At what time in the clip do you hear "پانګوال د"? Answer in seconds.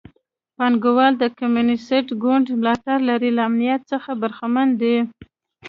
0.57-1.23